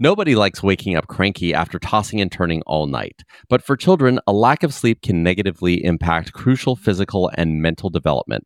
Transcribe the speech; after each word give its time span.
Nobody 0.00 0.34
likes 0.34 0.60
waking 0.60 0.96
up 0.96 1.06
cranky 1.06 1.54
after 1.54 1.78
tossing 1.78 2.20
and 2.20 2.30
turning 2.30 2.62
all 2.62 2.88
night. 2.88 3.22
But 3.48 3.62
for 3.62 3.76
children, 3.76 4.18
a 4.26 4.32
lack 4.32 4.64
of 4.64 4.74
sleep 4.74 5.02
can 5.02 5.22
negatively 5.22 5.84
impact 5.84 6.32
crucial 6.32 6.74
physical 6.74 7.30
and 7.36 7.62
mental 7.62 7.90
development. 7.90 8.44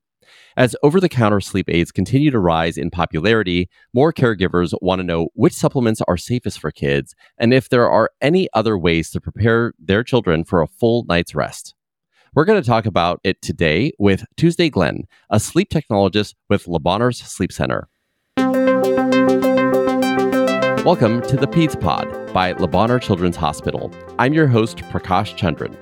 As 0.58 0.76
over 0.82 1.00
the 1.00 1.08
counter 1.08 1.40
sleep 1.40 1.70
aids 1.70 1.90
continue 1.90 2.30
to 2.30 2.38
rise 2.38 2.76
in 2.76 2.90
popularity, 2.90 3.70
more 3.94 4.12
caregivers 4.12 4.74
want 4.82 4.98
to 4.98 5.04
know 5.06 5.28
which 5.32 5.54
supplements 5.54 6.02
are 6.06 6.18
safest 6.18 6.60
for 6.60 6.70
kids 6.70 7.14
and 7.38 7.54
if 7.54 7.70
there 7.70 7.88
are 7.88 8.10
any 8.20 8.50
other 8.52 8.76
ways 8.76 9.10
to 9.12 9.20
prepare 9.20 9.72
their 9.78 10.04
children 10.04 10.44
for 10.44 10.60
a 10.60 10.68
full 10.68 11.06
night's 11.08 11.34
rest. 11.34 11.74
We're 12.34 12.44
going 12.44 12.60
to 12.60 12.68
talk 12.68 12.84
about 12.84 13.20
it 13.24 13.40
today 13.40 13.92
with 13.98 14.22
Tuesday 14.36 14.68
Glenn, 14.68 15.04
a 15.30 15.40
sleep 15.40 15.70
technologist 15.70 16.34
with 16.50 16.68
Le 16.68 17.12
Sleep 17.12 17.52
Center. 17.52 17.88
Welcome 20.88 21.20
to 21.28 21.36
the 21.36 21.46
Peds 21.46 21.78
Pod 21.78 22.32
by 22.32 22.52
Le 22.52 22.66
Bonheur 22.66 22.98
Children's 22.98 23.36
Hospital. 23.36 23.92
I'm 24.18 24.32
your 24.32 24.46
host, 24.46 24.78
Prakash 24.78 25.36
Chandran. 25.36 25.76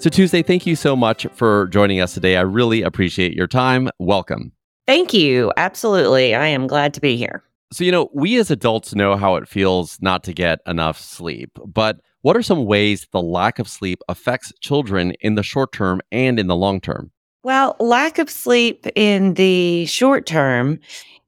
So, 0.00 0.08
Tuesday, 0.08 0.42
thank 0.42 0.66
you 0.66 0.74
so 0.74 0.96
much 0.96 1.26
for 1.34 1.66
joining 1.66 2.00
us 2.00 2.14
today. 2.14 2.38
I 2.38 2.40
really 2.40 2.80
appreciate 2.80 3.34
your 3.34 3.46
time. 3.46 3.90
Welcome. 3.98 4.52
Thank 4.86 5.12
you. 5.12 5.52
Absolutely. 5.58 6.34
I 6.34 6.46
am 6.46 6.66
glad 6.66 6.94
to 6.94 7.00
be 7.02 7.14
here. 7.14 7.44
So, 7.74 7.84
you 7.84 7.92
know, 7.92 8.08
we 8.14 8.38
as 8.38 8.50
adults 8.50 8.94
know 8.94 9.16
how 9.16 9.36
it 9.36 9.46
feels 9.46 10.00
not 10.00 10.24
to 10.24 10.32
get 10.32 10.60
enough 10.66 10.98
sleep, 10.98 11.50
but 11.66 12.00
what 12.22 12.34
are 12.34 12.42
some 12.42 12.64
ways 12.64 13.06
the 13.12 13.20
lack 13.20 13.58
of 13.58 13.68
sleep 13.68 14.00
affects 14.08 14.50
children 14.60 15.12
in 15.20 15.34
the 15.34 15.42
short 15.42 15.72
term 15.72 16.00
and 16.10 16.40
in 16.40 16.46
the 16.46 16.56
long 16.56 16.80
term? 16.80 17.10
Well, 17.44 17.74
lack 17.80 18.18
of 18.18 18.30
sleep 18.30 18.86
in 18.94 19.34
the 19.34 19.84
short 19.86 20.26
term 20.26 20.78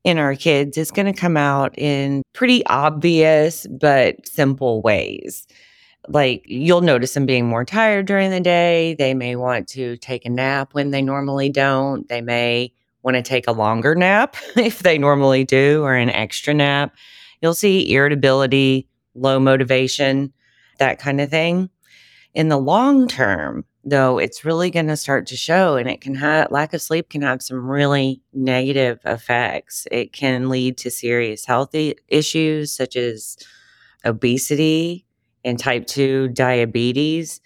in 0.04 0.16
our 0.18 0.36
kids 0.36 0.78
is 0.78 0.92
going 0.92 1.12
to 1.12 1.20
come 1.20 1.36
out 1.36 1.76
in 1.76 2.22
pretty 2.34 2.64
obvious 2.66 3.66
but 3.66 4.24
simple 4.28 4.80
ways. 4.80 5.44
Like 6.06 6.44
you'll 6.46 6.82
notice 6.82 7.14
them 7.14 7.26
being 7.26 7.46
more 7.46 7.64
tired 7.64 8.06
during 8.06 8.30
the 8.30 8.38
day. 8.38 8.94
They 8.96 9.12
may 9.12 9.34
want 9.34 9.66
to 9.68 9.96
take 9.96 10.24
a 10.24 10.30
nap 10.30 10.72
when 10.72 10.92
they 10.92 11.02
normally 11.02 11.48
don't. 11.48 12.08
They 12.08 12.20
may 12.20 12.72
want 13.02 13.16
to 13.16 13.22
take 13.22 13.48
a 13.48 13.52
longer 13.52 13.96
nap 13.96 14.36
if 14.56 14.80
they 14.80 14.98
normally 14.98 15.42
do, 15.42 15.82
or 15.82 15.94
an 15.94 16.10
extra 16.10 16.54
nap. 16.54 16.94
You'll 17.42 17.54
see 17.54 17.92
irritability, 17.92 18.88
low 19.16 19.40
motivation, 19.40 20.32
that 20.78 21.00
kind 21.00 21.20
of 21.20 21.28
thing. 21.28 21.70
In 22.34 22.48
the 22.48 22.58
long 22.58 23.08
term, 23.08 23.64
though, 23.84 24.18
it's 24.18 24.44
really 24.44 24.70
going 24.70 24.88
to 24.88 24.96
start 24.96 25.26
to 25.26 25.36
show, 25.36 25.76
and 25.76 25.88
it 25.88 26.00
can 26.00 26.14
have 26.16 26.50
lack 26.50 26.72
of 26.74 26.82
sleep 26.82 27.10
can 27.10 27.22
have 27.22 27.42
some 27.42 27.70
really 27.70 28.22
negative 28.32 28.98
effects. 29.04 29.86
It 29.90 30.12
can 30.12 30.48
lead 30.48 30.76
to 30.78 30.90
serious 30.90 31.44
health 31.44 31.74
issues 32.08 32.72
such 32.72 32.96
as 32.96 33.36
obesity 34.04 35.06
and 35.44 35.58
type 35.58 35.86
2 35.86 36.28
diabetes. 36.28 37.40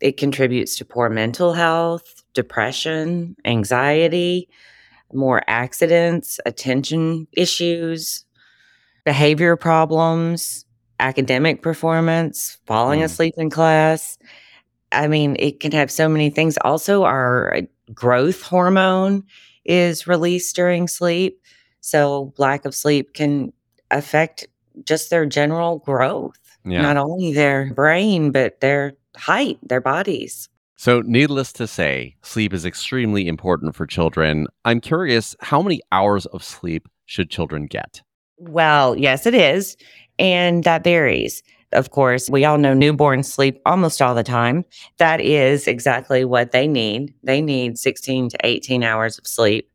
It 0.00 0.16
contributes 0.16 0.76
to 0.78 0.84
poor 0.84 1.08
mental 1.08 1.52
health, 1.52 2.24
depression, 2.34 3.36
anxiety, 3.44 4.48
more 5.12 5.42
accidents, 5.46 6.40
attention 6.44 7.28
issues, 7.32 8.24
behavior 9.04 9.56
problems, 9.56 10.64
academic 10.98 11.62
performance, 11.62 12.58
falling 12.66 13.00
mm. 13.00 13.04
asleep 13.04 13.34
in 13.36 13.50
class. 13.50 14.18
I 14.94 15.08
mean, 15.08 15.36
it 15.38 15.60
can 15.60 15.72
have 15.72 15.90
so 15.90 16.08
many 16.08 16.30
things. 16.30 16.56
Also, 16.62 17.04
our 17.04 17.54
uh, 17.56 17.60
growth 17.92 18.42
hormone 18.42 19.24
is 19.64 20.06
released 20.06 20.54
during 20.56 20.88
sleep. 20.88 21.40
So, 21.80 22.32
lack 22.38 22.64
of 22.64 22.74
sleep 22.74 23.14
can 23.14 23.52
affect 23.90 24.46
just 24.84 25.10
their 25.10 25.26
general 25.26 25.78
growth, 25.78 26.38
yeah. 26.64 26.82
not 26.82 26.96
only 26.96 27.32
their 27.32 27.72
brain, 27.74 28.32
but 28.32 28.60
their 28.60 28.94
height, 29.16 29.58
their 29.62 29.80
bodies. 29.80 30.48
So, 30.76 31.02
needless 31.02 31.52
to 31.54 31.66
say, 31.66 32.16
sleep 32.22 32.52
is 32.52 32.64
extremely 32.64 33.28
important 33.28 33.76
for 33.76 33.86
children. 33.86 34.46
I'm 34.64 34.80
curious, 34.80 35.36
how 35.40 35.62
many 35.62 35.80
hours 35.92 36.26
of 36.26 36.42
sleep 36.42 36.88
should 37.06 37.30
children 37.30 37.66
get? 37.66 38.02
Well, 38.38 38.96
yes, 38.96 39.26
it 39.26 39.34
is. 39.34 39.76
And 40.18 40.64
that 40.64 40.84
varies. 40.84 41.42
Of 41.74 41.90
course, 41.90 42.30
we 42.30 42.44
all 42.44 42.58
know 42.58 42.74
newborns 42.74 43.26
sleep 43.26 43.60
almost 43.66 44.00
all 44.00 44.14
the 44.14 44.22
time. 44.22 44.64
That 44.98 45.20
is 45.20 45.66
exactly 45.66 46.24
what 46.24 46.52
they 46.52 46.66
need. 46.66 47.14
They 47.22 47.40
need 47.40 47.78
16 47.78 48.30
to 48.30 48.38
18 48.44 48.82
hours 48.82 49.18
of 49.18 49.26
sleep. 49.26 49.70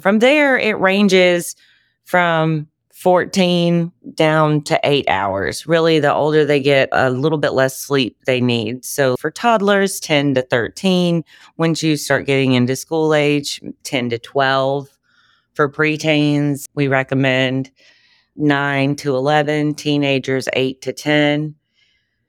From 0.00 0.20
there, 0.20 0.58
it 0.58 0.78
ranges 0.78 1.56
from 2.04 2.68
14 3.00 3.90
down 4.14 4.62
to 4.62 4.78
eight 4.84 5.08
hours. 5.08 5.66
Really, 5.66 6.00
the 6.00 6.12
older 6.12 6.44
they 6.44 6.60
get, 6.60 6.90
a 6.92 7.08
little 7.10 7.38
bit 7.38 7.54
less 7.54 7.78
sleep 7.78 8.18
they 8.26 8.42
need. 8.42 8.84
So 8.84 9.16
for 9.16 9.30
toddlers, 9.30 10.00
10 10.00 10.34
to 10.34 10.42
13. 10.42 11.24
Once 11.56 11.82
you 11.82 11.96
start 11.96 12.26
getting 12.26 12.52
into 12.52 12.76
school 12.76 13.14
age, 13.14 13.60
10 13.84 14.10
to 14.10 14.18
12. 14.18 14.88
For 15.54 15.68
preteens, 15.70 16.66
we 16.74 16.88
recommend 16.88 17.70
9 18.36 18.96
to 18.96 19.16
11, 19.16 19.74
teenagers 19.74 20.48
8 20.52 20.80
to 20.82 20.92
10. 20.92 21.54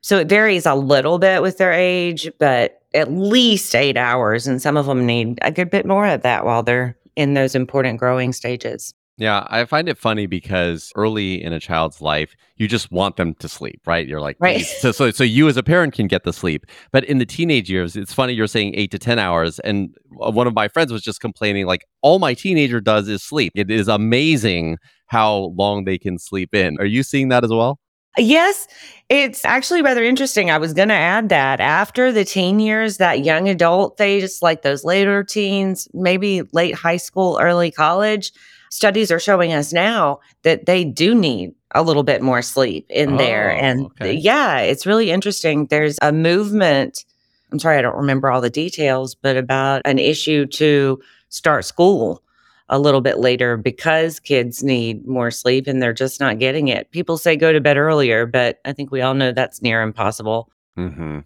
So 0.01 0.17
it 0.17 0.28
varies 0.28 0.66
a 0.66 0.75
little 0.75 1.19
bit 1.19 1.41
with 1.41 1.57
their 1.57 1.72
age, 1.72 2.29
but 2.39 2.81
at 2.94 3.12
least 3.12 3.75
eight 3.75 3.97
hours. 3.97 4.47
And 4.47 4.61
some 4.61 4.78
of 4.78 4.88
them 4.88 5.06
need 5.06 5.38
a 5.41 5.51
good 5.51 5.69
bit 5.69 5.85
more 5.85 6.07
of 6.07 6.23
that 6.23 6.45
while 6.45 6.63
they're 6.63 6.97
in 7.16 7.34
those 7.34 7.56
important 7.56 8.00
growing 8.00 8.34
stages. 8.34 8.94
Yeah, 9.22 9.46
I 9.52 9.66
find 9.66 9.88
it 9.88 10.00
funny 10.00 10.26
because 10.26 10.92
early 10.96 11.44
in 11.44 11.54
a 11.54 11.59
child's 11.59 12.02
life, 12.02 12.36
you 12.56 12.68
just 12.68 12.92
want 12.92 13.18
them 13.18 13.36
to 13.36 13.48
sleep, 13.48 13.80
right? 13.86 14.08
You're 14.08 14.20
like, 14.20 14.36
right. 14.40 14.66
So, 14.66 14.92
so, 14.92 15.12
so 15.12 15.24
you 15.24 15.48
as 15.48 15.58
a 15.58 15.62
parent 15.62 15.94
can 15.94 16.08
get 16.08 16.24
the 16.24 16.34
sleep. 16.34 16.66
But 16.92 17.04
in 17.04 17.20
the 17.20 17.26
teenage 17.28 17.70
years, 17.70 17.96
it's 17.96 18.16
funny 18.16 18.34
you're 18.34 18.48
saying 18.48 18.74
eight 18.74 18.90
to 18.90 18.98
10 18.98 19.20
hours. 19.20 19.59
And 19.59 19.96
one 20.09 20.48
of 20.48 20.56
my 20.56 20.68
friends 20.68 20.92
was 20.92 21.04
just 21.04 21.22
complaining, 21.22 21.68
like, 21.68 21.86
all 22.02 22.18
my 22.18 22.34
teenager 22.34 22.82
does 22.82 23.08
is 23.08 23.22
sleep. 23.22 23.52
It 23.54 23.70
is 23.70 23.88
amazing 23.88 24.80
how 25.06 25.53
long 25.56 25.84
they 25.84 26.00
can 26.00 26.18
sleep 26.18 26.56
in. 26.56 26.80
Are 26.80 26.86
you 26.86 27.03
seeing 27.03 27.30
that 27.30 27.44
as 27.44 27.52
well? 27.52 27.80
Yes, 28.18 28.68
it's 29.08 29.46
actually 29.46 29.84
rather 29.84 30.03
interesting. 30.03 30.50
I 30.50 30.58
was 30.58 30.74
going 30.74 30.90
to 30.90 30.96
add 30.96 31.30
that 31.30 31.59
after 31.59 32.12
the 32.12 32.26
teen 32.26 32.59
years, 32.59 32.98
that 32.98 33.24
young 33.24 33.48
adult 33.48 34.00
phase, 34.00 34.42
like 34.42 34.64
those 34.64 34.84
later 34.84 35.24
teens, 35.24 35.88
maybe 35.94 36.42
late 36.53 36.74
high 36.74 36.98
school, 36.98 37.38
early 37.40 37.70
college, 37.70 38.32
studies 38.72 39.12
are 39.12 39.20
showing 39.20 39.54
us 39.54 39.72
now 39.72 40.20
that 40.42 40.66
they 40.66 40.84
do 40.84 41.14
need 41.14 41.54
a 41.76 41.84
little 41.84 42.04
bit 42.04 42.22
more 42.22 42.42
sleep 42.42 42.86
in 42.90 43.14
oh, 43.14 43.18
there. 43.18 43.52
And 43.52 43.86
okay. 43.86 44.14
yeah, 44.14 44.59
it's 44.59 44.86
really 44.86 45.12
interesting. 45.12 45.68
There's 45.68 46.00
a 46.02 46.12
movement. 46.12 47.06
I'm 47.52 47.59
sorry, 47.59 47.78
I 47.78 47.82
don't 47.82 47.98
remember 47.98 48.32
all 48.32 48.42
the 48.42 48.50
details, 48.50 49.14
but 49.14 49.38
about 49.38 49.82
an 49.86 50.00
issue 50.00 50.46
to 50.48 51.00
start 51.30 51.66
school 51.66 52.24
a 52.70 52.80
little 52.80 53.02
bit 53.02 53.20
later 53.20 53.58
because 53.58 54.20
kids 54.20 54.64
need 54.64 55.06
more 55.06 55.30
sleep 55.30 55.68
and 55.68 55.82
they're 55.82 55.94
just 55.94 56.22
not 56.22 56.40
getting 56.40 56.70
it. 56.70 56.90
People 56.92 57.18
say 57.18 57.36
go 57.36 57.52
to 57.52 57.59
bed 57.59 57.78
earlier, 57.78 58.26
but 58.26 58.59
I 58.64 58.72
think 58.72 58.92
we 58.92 59.02
all 59.02 59.14
know 59.14 59.34
that's 59.34 59.62
near 59.62 59.82
impossible. 59.82 60.50
Mm-hmm. 60.78 61.20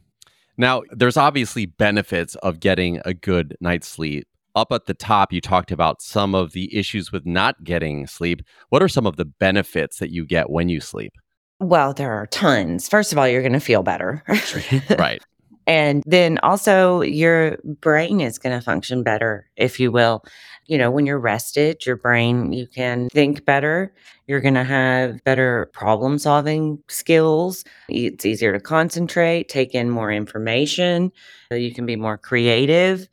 Now, 0.58 0.82
there's 0.90 1.18
obviously 1.18 1.68
benefits 1.68 2.34
of 2.36 2.60
getting 2.60 3.00
a 3.06 3.14
good 3.14 3.56
night's 3.62 3.88
sleep. 3.88 4.28
Up 4.56 4.72
at 4.72 4.86
the 4.86 4.94
top, 4.94 5.34
you 5.34 5.42
talked 5.42 5.72
about 5.72 6.02
some 6.02 6.34
of 6.34 6.54
the 6.54 6.74
issues 6.76 7.12
with 7.12 7.26
not 7.26 7.64
getting 7.64 8.08
sleep. 8.08 8.42
What 8.70 8.82
are 8.82 8.88
some 8.88 9.06
of 9.06 9.18
the 9.18 9.26
benefits 9.26 10.00
that 10.00 10.12
you 10.12 10.26
get 10.26 10.50
when 10.50 10.70
you 10.70 10.80
sleep? 10.80 11.14
Well, 11.60 11.94
there 11.94 12.14
are 12.14 12.28
tons. 12.28 12.88
First 12.88 13.12
of 13.12 13.18
all, 13.18 13.28
you're 13.28 13.42
going 13.42 13.54
to 13.54 13.60
feel 13.60 13.84
better. 13.84 14.24
right. 14.98 15.22
And 15.68 16.04
then 16.06 16.38
also, 16.44 17.02
your 17.02 17.58
brain 17.82 18.22
is 18.22 18.38
going 18.38 18.58
to 18.58 18.64
function 18.64 19.04
better, 19.04 19.50
if 19.58 19.80
you 19.80 19.92
will 19.92 20.24
you 20.68 20.78
know, 20.78 20.90
when 20.90 21.06
you're 21.06 21.20
rested, 21.20 21.86
your 21.86 21.96
brain, 21.96 22.52
you 22.52 22.68
can 22.68 23.10
think 23.10 23.46
better. 23.46 23.94
You're 24.28 24.42
going 24.42 24.56
to 24.56 24.64
have 24.64 25.24
better 25.24 25.70
problem 25.74 26.18
solving 26.18 26.82
skills. 26.88 27.64
It's 27.88 28.26
easier 28.26 28.52
to 28.52 28.60
concentrate, 28.60 29.48
take 29.48 29.76
in 29.76 29.90
more 29.90 30.12
information. 30.12 31.12
You 31.52 31.74
can 31.74 31.86
be 31.86 31.96
more 31.96 32.18
creative. 32.18 33.08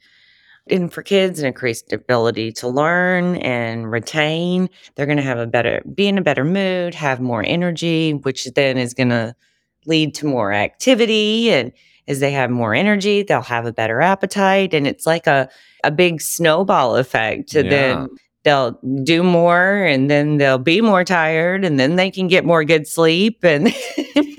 And 0.69 0.93
for 0.93 1.03
kids, 1.03 1.41
an 1.41 1.47
increased 1.47 1.93
ability 1.93 2.53
to 2.53 2.69
learn 2.69 3.37
and 3.37 3.91
retain. 3.91 4.71
They're 4.95 5.07
going 5.07 5.17
to 5.19 5.23
have 5.23 5.39
a 5.39 5.47
better, 5.47 5.83
be 5.95 6.07
in 6.07 6.19
a 6.19 6.23
better 6.23 6.45
mood, 6.45 6.95
have 6.95 7.21
more 7.21 7.45
energy, 7.45 8.13
which 8.13 8.47
then 8.55 8.79
is 8.79 8.95
going 8.95 9.09
to 9.09 9.35
lead 9.87 10.15
to 10.17 10.27
more 10.27 10.53
activity. 10.53 11.51
And 11.51 11.73
as 12.07 12.21
they 12.21 12.33
have 12.33 12.51
more 12.51 12.75
energy, 12.75 13.23
they'll 13.23 13.43
have 13.43 13.67
a 13.67 13.73
better 13.73 14.01
appetite. 14.01 14.73
And 14.73 14.87
it's 14.87 15.07
like 15.07 15.27
a, 15.27 15.49
a 15.83 15.91
big 15.91 16.21
snowball 16.21 16.97
effect. 16.97 17.55
Yeah. 17.55 17.63
Then 17.63 18.09
they'll 18.45 18.79
do 19.05 19.23
more 19.23 19.85
and 19.85 20.11
then 20.11 20.39
they'll 20.39 20.59
be 20.59 20.81
more 20.81 21.05
tired 21.05 21.65
and 21.65 21.79
then 21.79 21.97
they 21.97 22.11
can 22.11 22.29
get 22.29 22.45
more 22.45 22.65
good 22.65 22.87
sleep 22.87 23.45
and 23.45 23.73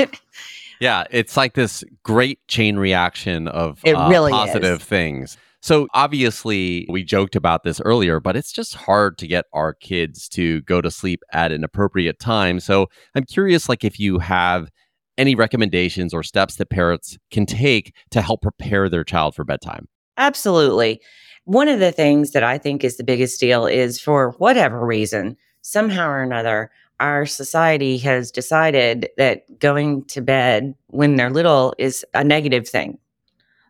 yeah 0.79 1.05
it's 1.09 1.37
like 1.37 1.53
this 1.53 1.83
great 2.03 2.45
chain 2.47 2.75
reaction 2.77 3.47
of 3.47 3.79
it 3.83 3.93
uh, 3.93 4.09
really 4.09 4.31
positive 4.31 4.81
is. 4.81 4.87
things 4.87 5.37
So 5.63 5.87
obviously, 5.93 6.85
we 6.89 7.05
joked 7.05 7.37
about 7.37 7.63
this 7.63 7.79
earlier, 7.79 8.19
but 8.19 8.35
it's 8.35 8.51
just 8.51 8.75
hard 8.75 9.17
to 9.19 9.27
get 9.27 9.45
our 9.53 9.73
kids 9.73 10.27
to 10.29 10.59
go 10.63 10.81
to 10.81 10.91
sleep 10.91 11.21
at 11.31 11.53
an 11.53 11.63
appropriate 11.63 12.19
time. 12.19 12.59
So 12.59 12.87
I'm 13.15 13.23
curious, 13.23 13.69
like, 13.69 13.85
if 13.85 13.97
you 13.97 14.19
have 14.19 14.69
any 15.17 15.35
recommendations 15.35 16.13
or 16.13 16.21
steps 16.21 16.57
that 16.57 16.69
parents 16.69 17.17
can 17.31 17.45
take 17.45 17.95
to 18.11 18.21
help 18.21 18.41
prepare 18.41 18.89
their 18.89 19.05
child 19.05 19.35
for 19.35 19.45
bedtime. 19.45 19.87
Absolutely. 20.17 20.99
One 21.45 21.69
of 21.69 21.79
the 21.79 21.93
things 21.93 22.31
that 22.31 22.43
I 22.43 22.57
think 22.57 22.83
is 22.83 22.97
the 22.97 23.03
biggest 23.05 23.39
deal 23.39 23.65
is 23.65 24.01
for 24.01 24.31
whatever 24.39 24.85
reason, 24.85 25.37
somehow 25.61 26.09
or 26.09 26.21
another, 26.21 26.71
our 26.99 27.25
society 27.25 27.97
has 27.99 28.31
decided 28.31 29.07
that 29.15 29.59
going 29.59 30.03
to 30.05 30.19
bed 30.19 30.75
when 30.87 31.15
they're 31.15 31.29
little 31.29 31.73
is 31.77 32.05
a 32.13 32.21
negative 32.21 32.67
thing 32.67 32.97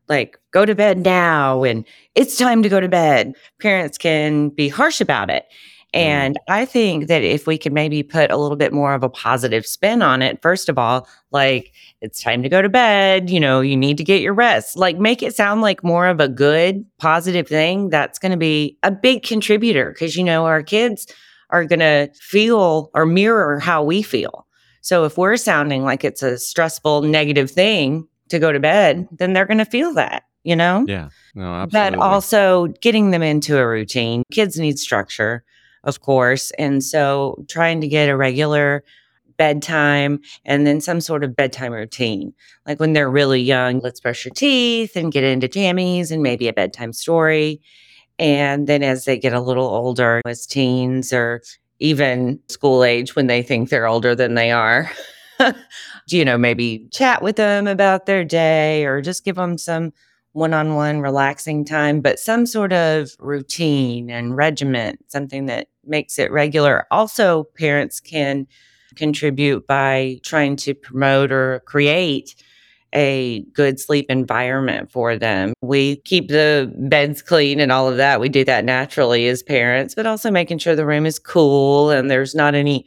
like 0.10 0.38
go 0.52 0.66
to 0.66 0.76
bed 0.76 1.00
now 1.00 1.64
and 1.64 1.86
it's 2.16 2.38
time 2.38 2.64
to 2.64 2.70
go 2.70 2.80
to 2.80 2.88
bed. 2.88 3.34
Parents 3.60 3.98
can 3.98 4.50
be 4.50 4.70
harsh 4.70 5.02
about 5.02 5.30
it. 5.30 5.46
Mm. 5.94 6.00
And 6.00 6.40
I 6.50 6.66
think 6.66 7.08
that 7.08 7.24
if 7.24 7.46
we 7.48 7.58
could 7.58 7.74
maybe 7.74 8.04
put 8.04 8.32
a 8.32 8.38
little 8.38 8.58
bit 8.58 8.74
more 8.74 8.94
of 8.94 9.04
a 9.04 9.10
positive 9.10 9.66
spin 9.66 10.02
on 10.02 10.22
it, 10.22 10.42
first 10.42 10.70
of 10.70 10.78
all, 10.78 11.08
like 11.32 11.72
it's 12.02 12.22
time 12.22 12.44
to 12.44 12.50
go 12.50 12.62
to 12.62 12.70
bed, 12.70 13.30
you 13.30 13.40
know, 13.40 13.62
you 13.62 13.78
need 13.78 13.98
to 13.98 14.04
get 14.04 14.22
your 14.22 14.34
rest, 14.34 14.76
like 14.76 14.98
make 14.98 15.24
it 15.24 15.36
sound 15.36 15.62
like 15.62 15.84
more 15.84 16.08
of 16.08 16.20
a 16.20 16.28
good, 16.28 16.86
positive 16.98 17.48
thing. 17.48 17.90
That's 17.90 18.20
going 18.20 18.32
to 18.32 18.38
be 18.38 18.78
a 18.84 18.92
big 18.92 19.24
contributor 19.24 19.92
because, 19.92 20.16
you 20.16 20.24
know, 20.24 20.46
our 20.46 20.64
kids 20.64 21.08
are 21.52 21.66
going 21.66 21.80
to 21.80 22.10
feel 22.20 22.90
or 22.94 23.06
mirror 23.06 23.60
how 23.60 23.84
we 23.84 24.02
feel. 24.02 24.48
So 24.82 25.06
if 25.06 25.18
we're 25.18 25.38
sounding 25.38 25.84
like 25.84 26.04
it's 26.04 26.24
a 26.24 26.38
stressful, 26.38 27.04
negative 27.04 27.50
thing, 27.50 28.08
to 28.30 28.40
go 28.40 28.52
to 28.52 28.60
bed, 28.60 29.08
then 29.12 29.34
they're 29.34 29.46
going 29.46 29.58
to 29.58 29.66
feel 29.66 29.94
that, 29.94 30.24
you 30.44 30.56
know? 30.56 30.86
Yeah. 30.88 31.10
No, 31.36 31.54
absolutely. 31.54 31.98
But 31.98 32.04
also 32.04 32.68
getting 32.82 33.12
them 33.12 33.22
into 33.22 33.58
a 33.58 33.68
routine. 33.68 34.24
Kids 34.32 34.58
need 34.58 34.80
structure, 34.80 35.44
of 35.84 36.02
course. 36.02 36.52
And 36.52 36.84
so 36.84 37.44
trying 37.48 37.82
to 37.82 37.88
get 37.88 38.10
a 38.10 38.18
regular 38.18 38.84
bedtime 39.38 40.20
and 40.46 40.66
then 40.66 40.80
some 40.80 41.02
sort 41.02 41.24
of 41.24 41.36
bedtime 41.36 41.74
routine. 41.74 42.34
Like 42.66 42.80
when 42.80 42.94
they're 42.94 43.10
really 43.10 43.42
young, 43.42 43.80
let's 43.80 44.00
brush 44.00 44.26
your 44.26 44.34
teeth 44.34 44.96
and 44.96 45.12
get 45.12 45.24
into 45.24 45.48
jammies 45.48 46.12
and 46.12 46.24
maybe 46.24 46.48
a 46.48 46.54
bedtime 46.54 46.94
story. 46.94 47.62
And 48.20 48.68
then 48.68 48.84
as 48.84 49.06
they 49.06 49.18
get 49.18 49.34
a 49.34 49.42
little 49.42 49.66
older, 49.68 50.22
as 50.26 50.46
teens 50.46 51.12
or 51.12 51.42
even 51.80 52.40
school 52.48 52.84
age, 52.84 53.16
when 53.16 53.28
they 53.28 53.42
think 53.42 53.70
they're 53.70 53.88
older 53.88 54.16
than 54.16 54.36
they 54.36 54.52
are, 54.52 54.90
you 56.08 56.26
know, 56.26 56.38
maybe 56.38 56.88
chat 56.92 57.22
with 57.22 57.36
them 57.36 57.68
about 57.68 58.06
their 58.06 58.24
day 58.24 58.86
or 58.86 59.02
just 59.02 59.26
give 59.26 59.36
them 59.36 59.58
some 59.58 59.92
one 60.34 60.54
on 60.54 60.76
one 60.76 61.00
relaxing 61.00 61.64
time, 61.64 62.02
but 62.02 62.20
some 62.20 62.46
sort 62.46 62.74
of 62.74 63.12
routine 63.20 64.10
and 64.10 64.36
regiment, 64.36 65.00
something 65.08 65.46
that 65.46 65.68
makes 65.86 66.18
it 66.18 66.32
regular. 66.32 66.86
Also, 66.90 67.44
parents 67.56 68.00
can 68.00 68.48
contribute 68.96 69.66
by 69.68 70.20
trying 70.24 70.56
to 70.56 70.74
promote 70.74 71.32
or 71.32 71.62
create 71.66 72.36
a 72.96 73.42
good 73.54 73.80
sleep 73.80 74.06
environment 74.10 74.92
for 74.92 75.18
them. 75.18 75.54
We 75.62 75.98
keep 75.98 76.28
the 76.30 76.72
beds 76.78 77.22
clean 77.22 77.60
and 77.60 77.72
all 77.72 77.90
of 77.90 77.98
that. 77.98 78.20
We 78.20 78.30
do 78.30 78.44
that 78.46 78.66
naturally 78.66 79.28
as 79.28 79.42
parents, 79.42 79.96
but 79.96 80.06
also 80.06 80.30
making 80.30 80.60
sure 80.60 80.76
the 80.76 80.86
room 80.86 81.06
is 81.06 81.18
cool 81.18 81.90
and 81.90 82.10
there's 82.10 82.36
not 82.36 82.54
any 82.54 82.86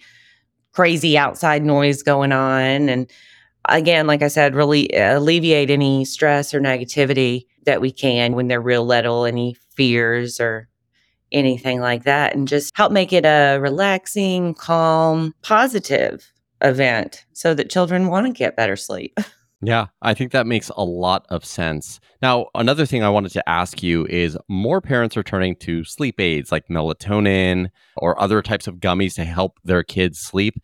crazy 0.77 1.17
outside 1.17 1.65
noise 1.65 2.03
going 2.03 2.33
on. 2.33 2.91
And 2.91 3.11
again, 3.67 4.07
like 4.07 4.21
I 4.21 4.29
said, 4.29 4.55
really 4.55 4.95
uh, 4.95 5.19
alleviate 5.19 5.71
any 5.71 6.05
stress 6.05 6.53
or 6.53 6.61
negativity 6.61 7.47
that 7.65 7.81
we 7.81 7.91
can 7.91 8.35
when 8.35 8.49
they're 8.49 8.61
real 8.61 8.85
little, 8.85 9.25
any 9.25 9.57
fears 9.75 10.39
or 10.39 10.69
anything 11.33 11.81
like 11.81 12.05
that, 12.05 12.35
and 12.35 12.47
just 12.47 12.77
help 12.77 12.93
make 12.93 13.11
it 13.11 13.25
a 13.25 13.59
relaxing, 13.59 14.53
calm, 14.53 15.35
positive 15.43 16.31
event 16.61 17.25
so 17.33 17.55
that 17.55 17.71
children 17.71 18.09
want 18.09 18.27
to 18.27 18.33
get 18.33 18.55
better 18.55 18.77
sleep. 18.77 19.19
Yeah, 19.67 19.87
I 20.01 20.15
think 20.15 20.31
that 20.31 20.47
makes 20.47 20.69
a 20.77 20.85
lot 20.85 21.27
of 21.29 21.45
sense. 21.45 21.99
Now, 22.23 22.47
another 22.55 22.87
thing 22.87 23.03
I 23.03 23.09
wanted 23.09 23.33
to 23.33 23.49
ask 23.49 23.83
you 23.83 24.07
is 24.07 24.39
more 24.49 24.81
parents 24.81 25.17
are 25.17 25.25
turning 25.25 25.57
to 25.57 25.83
sleep 25.83 26.21
aids 26.21 26.53
like 26.53 26.69
melatonin 26.69 27.71
or 27.97 28.21
other 28.23 28.43
types 28.43 28.69
of 28.69 28.77
gummies 28.77 29.17
to 29.17 29.25
help 29.25 29.59
their 29.65 29.83
kids 29.83 30.21
sleep. 30.21 30.55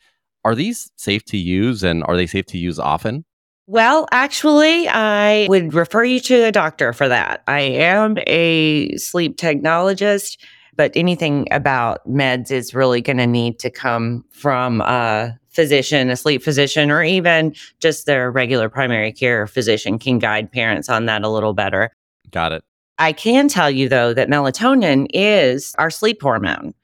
Are 0.45 0.55
these 0.55 0.93
safe 0.95 1.25
to 1.27 1.37
use 1.37 1.83
and 1.83 2.05
are 2.05 2.17
they 2.17 2.29
safe 2.29 2.47
to 2.47 2.59
use 2.59 2.79
often? 2.79 3.25
Well, 3.67 4.07
actually, 4.13 4.87
I 4.89 5.49
would 5.49 5.75
refer 5.75 6.05
you 6.05 6.21
to 6.21 6.45
a 6.45 6.53
doctor 6.53 6.93
for 6.93 7.09
that. 7.09 7.43
I 7.49 7.61
am 7.61 8.19
a 8.29 8.95
sleep 8.99 9.37
technologist 9.37 10.37
but 10.75 10.93
anything 10.95 11.47
about 11.51 12.09
meds 12.09 12.51
is 12.51 12.75
really 12.75 13.01
going 13.01 13.19
to 13.19 13.27
need 13.27 13.59
to 13.61 13.71
come 13.71 14.25
from 14.31 14.81
a 14.81 15.39
physician, 15.51 16.11
a 16.11 16.17
sleep 16.17 16.43
physician, 16.43 16.91
or 16.91 17.03
even 17.03 17.55
just 17.79 18.07
their 18.07 18.31
regular 18.31 18.69
primary 18.69 19.13
care 19.13 19.47
physician 19.47 19.99
can 19.99 20.19
guide 20.19 20.51
parents 20.51 20.89
on 20.89 21.07
that 21.07 21.23
a 21.23 21.29
little 21.29 21.53
better. 21.53 21.91
Got 22.31 22.53
it. 22.53 22.65
I 22.99 23.13
can 23.13 23.49
tell 23.49 23.71
you 23.71 23.89
though 23.89 24.15
that 24.15 24.29
melatonin 24.29 25.07
is 25.13 25.75
our 25.79 25.91
sleep 25.91 26.23
hormone 26.23 26.75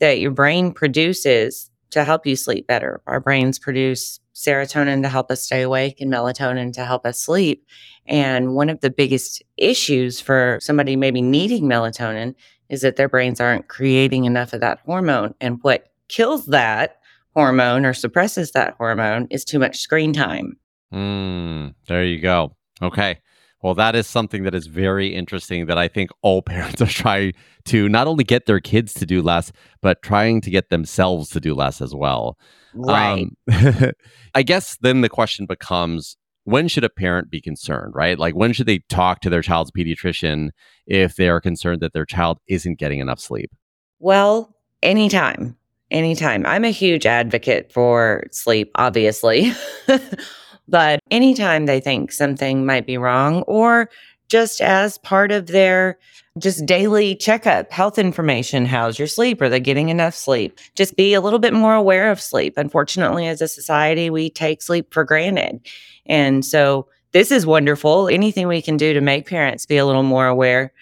that 0.00 0.20
your 0.20 0.30
brain 0.30 0.72
produces 0.72 1.70
to 1.90 2.04
help 2.04 2.26
you 2.26 2.36
sleep 2.36 2.66
better. 2.66 3.00
Our 3.06 3.20
brains 3.20 3.58
produce 3.58 4.20
serotonin 4.34 5.02
to 5.02 5.08
help 5.08 5.30
us 5.30 5.42
stay 5.42 5.62
awake 5.62 6.00
and 6.00 6.12
melatonin 6.12 6.72
to 6.74 6.84
help 6.84 7.06
us 7.06 7.18
sleep. 7.20 7.66
And 8.06 8.54
one 8.54 8.70
of 8.70 8.80
the 8.80 8.90
biggest 8.90 9.42
issues 9.56 10.20
for 10.20 10.58
somebody 10.60 10.96
maybe 10.96 11.22
needing 11.22 11.64
melatonin 11.64 12.34
is 12.68 12.82
that 12.82 12.96
their 12.96 13.08
brains 13.08 13.40
aren't 13.40 13.68
creating 13.68 14.24
enough 14.24 14.52
of 14.52 14.60
that 14.60 14.80
hormone. 14.84 15.34
And 15.40 15.58
what 15.62 15.90
kills 16.08 16.46
that 16.46 16.98
hormone 17.34 17.84
or 17.84 17.94
suppresses 17.94 18.52
that 18.52 18.74
hormone 18.78 19.26
is 19.30 19.44
too 19.44 19.58
much 19.58 19.78
screen 19.78 20.12
time. 20.12 20.56
Mm, 20.92 21.74
there 21.86 22.04
you 22.04 22.20
go. 22.20 22.56
Okay. 22.82 23.20
Well, 23.62 23.74
that 23.74 23.96
is 23.96 24.06
something 24.06 24.44
that 24.44 24.54
is 24.54 24.66
very 24.66 25.14
interesting 25.14 25.66
that 25.66 25.78
I 25.78 25.88
think 25.88 26.10
all 26.22 26.42
parents 26.42 26.80
are 26.80 26.86
trying 26.86 27.34
to 27.66 27.88
not 27.88 28.06
only 28.06 28.24
get 28.24 28.46
their 28.46 28.60
kids 28.60 28.94
to 28.94 29.06
do 29.06 29.22
less, 29.22 29.52
but 29.82 30.02
trying 30.02 30.40
to 30.42 30.50
get 30.50 30.70
themselves 30.70 31.30
to 31.30 31.40
do 31.40 31.54
less 31.54 31.80
as 31.80 31.94
well. 31.94 32.38
Right. 32.74 33.28
Um, 33.50 33.92
I 34.34 34.42
guess 34.42 34.76
then 34.80 35.00
the 35.00 35.08
question 35.08 35.46
becomes 35.46 36.16
when 36.48 36.66
should 36.66 36.84
a 36.84 36.88
parent 36.88 37.30
be 37.30 37.42
concerned, 37.42 37.94
right? 37.94 38.18
Like 38.18 38.34
when 38.34 38.54
should 38.54 38.66
they 38.66 38.78
talk 38.88 39.20
to 39.20 39.30
their 39.30 39.42
child's 39.42 39.70
pediatrician 39.70 40.50
if 40.86 41.16
they 41.16 41.28
are 41.28 41.42
concerned 41.42 41.80
that 41.82 41.92
their 41.92 42.06
child 42.06 42.38
isn't 42.48 42.78
getting 42.78 43.00
enough 43.00 43.20
sleep? 43.20 43.50
Well, 43.98 44.56
anytime. 44.82 45.56
Anytime. 45.90 46.46
I'm 46.46 46.64
a 46.64 46.70
huge 46.70 47.04
advocate 47.04 47.70
for 47.70 48.24
sleep, 48.30 48.70
obviously. 48.76 49.52
but 50.68 51.00
anytime 51.10 51.66
they 51.66 51.80
think 51.80 52.12
something 52.12 52.64
might 52.64 52.86
be 52.86 52.96
wrong 52.96 53.42
or 53.42 53.90
just 54.28 54.60
as 54.60 54.98
part 54.98 55.32
of 55.32 55.48
their 55.48 55.98
just 56.38 56.66
daily 56.66 57.16
checkup, 57.16 57.70
health 57.72 57.98
information. 57.98 58.64
How's 58.64 58.98
your 58.98 59.08
sleep? 59.08 59.40
Are 59.42 59.48
they 59.48 59.60
getting 59.60 59.88
enough 59.88 60.14
sleep? 60.14 60.58
Just 60.74 60.96
be 60.96 61.14
a 61.14 61.20
little 61.20 61.38
bit 61.38 61.52
more 61.52 61.74
aware 61.74 62.10
of 62.10 62.20
sleep. 62.20 62.54
Unfortunately, 62.56 63.26
as 63.26 63.40
a 63.40 63.48
society, 63.48 64.08
we 64.10 64.30
take 64.30 64.62
sleep 64.62 64.92
for 64.92 65.04
granted. 65.04 65.60
And 66.06 66.44
so 66.44 66.86
this 67.12 67.30
is 67.30 67.46
wonderful. 67.46 68.08
Anything 68.08 68.46
we 68.46 68.62
can 68.62 68.76
do 68.76 68.92
to 68.92 69.00
make 69.00 69.26
parents 69.26 69.66
be 69.66 69.78
a 69.78 69.86
little 69.86 70.02
more 70.02 70.26
aware. 70.26 70.72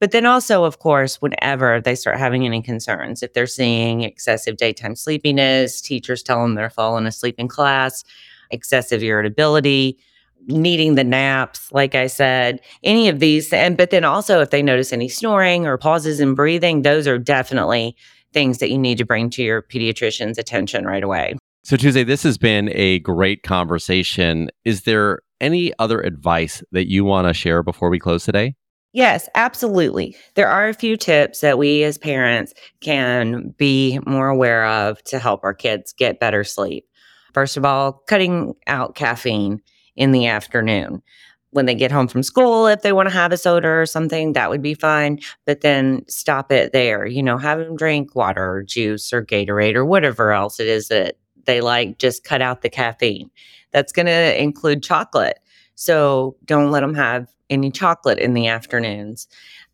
But 0.00 0.10
then 0.10 0.26
also, 0.26 0.64
of 0.64 0.80
course, 0.80 1.22
whenever 1.22 1.80
they 1.80 1.94
start 1.94 2.18
having 2.18 2.44
any 2.44 2.60
concerns, 2.60 3.22
if 3.22 3.32
they're 3.32 3.46
seeing 3.46 4.02
excessive 4.02 4.56
daytime 4.56 4.96
sleepiness, 4.96 5.80
teachers 5.80 6.22
tell 6.22 6.42
them 6.42 6.54
they're 6.54 6.70
falling 6.70 7.06
asleep 7.06 7.36
in 7.38 7.48
class, 7.48 8.04
excessive 8.50 9.02
irritability, 9.02 9.98
needing 10.46 10.94
the 10.94 11.04
naps, 11.04 11.70
like 11.72 11.94
I 11.94 12.06
said, 12.06 12.60
any 12.82 13.08
of 13.08 13.20
these. 13.20 13.52
And 13.52 13.76
but 13.76 13.90
then 13.90 14.04
also, 14.04 14.40
if 14.40 14.50
they 14.50 14.62
notice 14.62 14.92
any 14.92 15.08
snoring 15.08 15.66
or 15.66 15.78
pauses 15.78 16.20
in 16.20 16.34
breathing, 16.34 16.82
those 16.82 17.06
are 17.06 17.18
definitely 17.18 17.96
things 18.32 18.58
that 18.58 18.70
you 18.70 18.78
need 18.78 18.98
to 18.98 19.04
bring 19.04 19.30
to 19.30 19.42
your 19.42 19.62
pediatrician's 19.62 20.38
attention 20.38 20.84
right 20.84 21.02
away. 21.02 21.36
So, 21.62 21.76
Tuesday, 21.76 22.04
this 22.04 22.22
has 22.24 22.36
been 22.36 22.70
a 22.74 22.98
great 22.98 23.42
conversation. 23.42 24.50
Is 24.64 24.82
there 24.82 25.20
any 25.40 25.72
other 25.78 26.00
advice 26.00 26.62
that 26.72 26.90
you 26.90 27.04
want 27.04 27.26
to 27.26 27.34
share 27.34 27.62
before 27.62 27.88
we 27.88 27.98
close 27.98 28.24
today? 28.24 28.54
Yes, 28.92 29.28
absolutely. 29.34 30.14
There 30.34 30.48
are 30.48 30.68
a 30.68 30.74
few 30.74 30.96
tips 30.96 31.40
that 31.40 31.58
we 31.58 31.82
as 31.82 31.98
parents 31.98 32.54
can 32.80 33.54
be 33.58 33.98
more 34.06 34.28
aware 34.28 34.66
of 34.66 35.02
to 35.04 35.18
help 35.18 35.42
our 35.42 35.54
kids 35.54 35.92
get 35.92 36.20
better 36.20 36.44
sleep. 36.44 36.84
First 37.32 37.56
of 37.56 37.64
all, 37.64 37.94
cutting 38.06 38.54
out 38.68 38.94
caffeine 38.94 39.60
in 39.96 40.12
the 40.12 40.26
afternoon. 40.26 41.02
When 41.50 41.66
they 41.66 41.74
get 41.76 41.92
home 41.92 42.08
from 42.08 42.24
school, 42.24 42.66
if 42.66 42.82
they 42.82 42.92
want 42.92 43.08
to 43.08 43.14
have 43.14 43.30
a 43.32 43.36
soda 43.36 43.68
or 43.68 43.86
something, 43.86 44.32
that 44.32 44.50
would 44.50 44.62
be 44.62 44.74
fine. 44.74 45.20
But 45.46 45.60
then 45.60 46.04
stop 46.08 46.50
it 46.50 46.72
there. 46.72 47.06
You 47.06 47.22
know, 47.22 47.38
have 47.38 47.60
them 47.60 47.76
drink 47.76 48.16
water 48.16 48.54
or 48.54 48.62
juice 48.64 49.12
or 49.12 49.24
Gatorade 49.24 49.76
or 49.76 49.84
whatever 49.84 50.32
else 50.32 50.58
it 50.58 50.66
is 50.66 50.88
that 50.88 51.16
they 51.46 51.60
like 51.60 51.98
just 51.98 52.24
cut 52.24 52.42
out 52.42 52.62
the 52.62 52.70
caffeine. 52.70 53.30
That's 53.70 53.92
going 53.92 54.06
to 54.06 54.42
include 54.42 54.82
chocolate. 54.82 55.38
So 55.76 56.36
don't 56.44 56.70
let 56.72 56.80
them 56.80 56.94
have 56.94 57.28
any 57.50 57.70
chocolate 57.70 58.18
in 58.18 58.34
the 58.34 58.48
afternoons. 58.48 59.28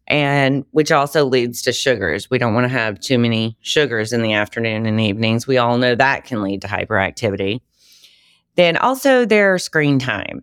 and 0.07 0.65
which 0.73 0.91
also 0.91 1.25
leads 1.25 1.63
to 1.63 1.73
sugars. 1.73 2.29
We 2.29 2.39
don't 2.39 2.55
want 2.55 2.65
to 2.65 2.69
have 2.69 2.99
too 3.01 3.19
many 3.19 3.57
sugars 3.61 4.13
in 4.13 4.23
the 4.23 4.33
afternoon 4.33 4.85
and 4.87 5.01
evenings. 5.01 5.47
We 5.47 5.57
all 5.59 5.79
know 5.79 5.95
that 5.95 6.25
can 6.25 6.43
lead 6.43 6.63
to 6.63 6.69
hyperactivity. 6.69 7.61
Then 8.57 8.77
also 8.77 9.25
their 9.25 9.59
screen 9.59 9.99
time. 9.99 10.43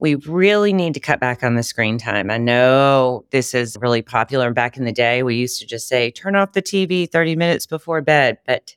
We 0.00 0.14
really 0.14 0.72
need 0.72 0.94
to 0.94 1.00
cut 1.00 1.18
back 1.18 1.42
on 1.42 1.56
the 1.56 1.62
screen 1.62 1.98
time. 1.98 2.30
I 2.30 2.38
know 2.38 3.24
this 3.30 3.52
is 3.52 3.76
really 3.80 4.02
popular 4.02 4.52
back 4.52 4.76
in 4.76 4.84
the 4.84 4.92
day. 4.92 5.22
We 5.22 5.34
used 5.34 5.60
to 5.60 5.66
just 5.66 5.88
say, 5.88 6.10
turn 6.12 6.36
off 6.36 6.52
the 6.52 6.62
TV 6.62 7.10
30 7.10 7.34
minutes 7.34 7.66
before 7.66 8.00
bed. 8.00 8.38
But 8.46 8.76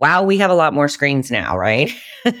wow, 0.00 0.24
we 0.24 0.38
have 0.38 0.50
a 0.50 0.54
lot 0.54 0.74
more 0.74 0.88
screens 0.88 1.30
now, 1.30 1.56
right? 1.56 1.92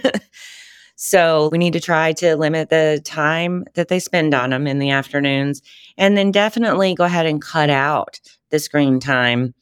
So 0.96 1.50
we 1.52 1.58
need 1.58 1.74
to 1.74 1.80
try 1.80 2.14
to 2.14 2.36
limit 2.36 2.70
the 2.70 3.00
time 3.04 3.64
that 3.74 3.88
they 3.88 4.00
spend 4.00 4.32
on 4.34 4.50
them 4.50 4.66
in 4.66 4.78
the 4.78 4.90
afternoons. 4.90 5.60
And 5.98 6.16
then 6.16 6.30
definitely 6.30 6.94
go 6.94 7.04
ahead 7.04 7.26
and 7.26 7.40
cut 7.40 7.68
out 7.68 8.18
the 8.50 8.58
screen 8.58 8.98
time. 8.98 9.54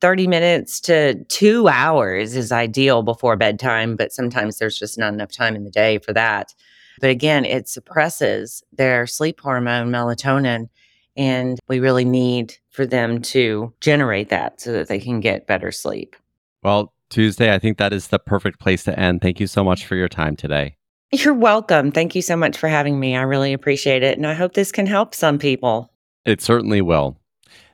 30 0.00 0.26
minutes 0.26 0.80
to 0.80 1.22
two 1.24 1.68
hours 1.68 2.36
is 2.36 2.52
ideal 2.52 3.02
before 3.02 3.36
bedtime, 3.36 3.96
but 3.96 4.12
sometimes 4.12 4.58
there's 4.58 4.78
just 4.78 4.98
not 4.98 5.12
enough 5.12 5.32
time 5.32 5.56
in 5.56 5.64
the 5.64 5.70
day 5.70 5.98
for 5.98 6.12
that. 6.12 6.54
But 7.00 7.10
again, 7.10 7.44
it 7.44 7.68
suppresses 7.68 8.62
their 8.72 9.06
sleep 9.06 9.40
hormone, 9.40 9.90
melatonin, 9.90 10.68
and 11.16 11.58
we 11.68 11.80
really 11.80 12.04
need 12.04 12.54
for 12.70 12.86
them 12.86 13.22
to 13.22 13.72
generate 13.80 14.28
that 14.28 14.60
so 14.60 14.72
that 14.72 14.88
they 14.88 14.98
can 14.98 15.20
get 15.20 15.46
better 15.46 15.72
sleep. 15.72 16.16
Well, 16.62 16.92
Tuesday. 17.08 17.54
I 17.54 17.58
think 17.58 17.78
that 17.78 17.92
is 17.92 18.08
the 18.08 18.18
perfect 18.18 18.60
place 18.60 18.84
to 18.84 18.98
end. 18.98 19.20
Thank 19.20 19.40
you 19.40 19.46
so 19.46 19.62
much 19.62 19.86
for 19.86 19.96
your 19.96 20.08
time 20.08 20.36
today. 20.36 20.76
You're 21.12 21.34
welcome. 21.34 21.92
Thank 21.92 22.14
you 22.14 22.22
so 22.22 22.36
much 22.36 22.58
for 22.58 22.68
having 22.68 22.98
me. 22.98 23.16
I 23.16 23.22
really 23.22 23.52
appreciate 23.52 24.02
it. 24.02 24.16
And 24.16 24.26
I 24.26 24.34
hope 24.34 24.54
this 24.54 24.72
can 24.72 24.86
help 24.86 25.14
some 25.14 25.38
people. 25.38 25.92
It 26.24 26.42
certainly 26.42 26.80
will. 26.80 27.16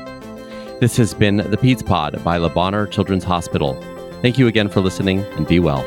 This 0.81 0.97
has 0.97 1.15
been 1.15 1.37
the 1.37 1.57
Peds 1.57 1.87
Pod 1.87 2.25
by 2.25 2.39
Le 2.39 2.51
Bonheur 2.51 2.89
Children's 2.89 3.25
Hospital. 3.25 3.81
Thank 4.23 4.39
you 4.39 4.49
again 4.49 4.69
for 4.69 4.81
listening 4.81 5.21
and 5.37 5.47
be 5.47 5.61
well. 5.61 5.85